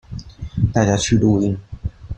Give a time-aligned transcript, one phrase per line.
[0.73, 1.55] 大家去錄音